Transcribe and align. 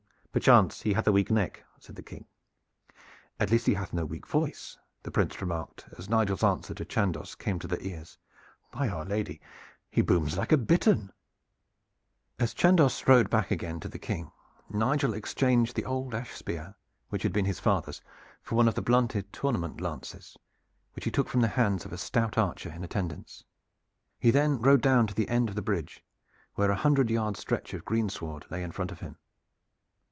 "Perchance 0.33 0.83
he 0.83 0.93
hath 0.93 1.05
a 1.07 1.11
weak 1.11 1.29
neck," 1.29 1.61
said 1.77 1.97
the 1.97 2.01
King. 2.01 2.23
"At 3.37 3.51
least 3.51 3.65
he 3.67 3.73
hath 3.73 3.91
no 3.91 4.05
weak 4.05 4.25
voice," 4.25 4.77
the 5.03 5.11
Prince 5.11 5.41
remarked, 5.41 5.83
as 5.97 6.07
Nigel's 6.07 6.41
answer 6.41 6.73
to 6.73 6.85
Chandos 6.85 7.35
came 7.35 7.59
to 7.59 7.67
their 7.67 7.81
ears. 7.81 8.17
"By 8.71 8.87
our 8.87 9.03
lady, 9.03 9.41
he 9.89 10.01
booms 10.01 10.37
like 10.37 10.53
a 10.53 10.57
bittern." 10.57 11.11
As 12.39 12.53
Chandos 12.53 13.09
rode 13.09 13.29
back 13.29 13.51
again 13.51 13.81
to 13.81 13.89
the 13.89 13.99
King, 13.99 14.31
Nigel 14.69 15.13
exchanged 15.15 15.75
the 15.75 15.83
old 15.83 16.15
ash 16.15 16.31
spear 16.33 16.75
which 17.09 17.23
had 17.23 17.33
been 17.33 17.43
his 17.43 17.59
father's 17.59 18.01
for 18.41 18.55
one 18.55 18.69
of 18.69 18.75
the 18.75 18.81
blunted 18.81 19.33
tournament 19.33 19.81
lances 19.81 20.37
which 20.93 21.03
he 21.03 21.11
took 21.11 21.27
from 21.27 21.41
the 21.41 21.49
hands 21.59 21.83
of 21.83 21.91
a 21.91 21.97
stout 21.97 22.37
archer 22.37 22.71
in 22.71 22.85
attendance. 22.85 23.43
He 24.17 24.31
then 24.31 24.61
rode 24.61 24.81
down 24.81 25.07
to 25.07 25.13
the 25.13 25.27
end 25.27 25.49
of 25.49 25.55
the 25.55 25.61
bridge 25.61 26.05
where 26.55 26.71
a 26.71 26.75
hundred 26.77 27.09
yard 27.09 27.35
stretch 27.35 27.73
of 27.73 27.83
greensward 27.83 28.45
lay 28.49 28.63
in 28.63 28.71
front 28.71 28.93
of 28.93 29.01
him. 29.01 29.17